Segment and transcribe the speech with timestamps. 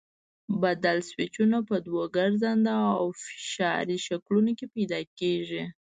[0.61, 5.63] بدل سویچونه په دوو ګرځنده او فشاري شکلونو کې پیدا کېږي.